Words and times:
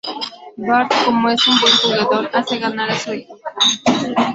Bart, 0.57 0.91
como 1.05 1.29
es 1.29 1.47
un 1.47 1.59
buen 1.61 1.73
jugador, 1.77 2.31
hace 2.33 2.57
ganar 2.57 2.89
a 2.89 2.97
su 2.97 3.11
equipo. 3.11 3.39